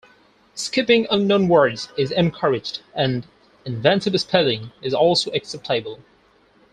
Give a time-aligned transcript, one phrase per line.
[0.55, 3.27] Skipping unknown words is encouraged, and
[3.65, 5.99] "inventive" spelling is also acceptable.